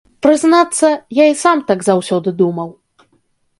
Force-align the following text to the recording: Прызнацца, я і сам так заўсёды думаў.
Прызнацца, 0.25 0.89
я 1.23 1.27
і 1.33 1.37
сам 1.43 1.57
так 1.69 1.85
заўсёды 1.91 2.29
думаў. 2.43 2.69